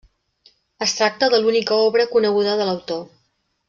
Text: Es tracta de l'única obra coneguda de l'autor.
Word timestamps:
Es 0.85 0.93
tracta 1.01 1.31
de 1.35 1.41
l'única 1.43 1.79
obra 1.91 2.09
coneguda 2.17 2.61
de 2.63 2.71
l'autor. 2.71 3.09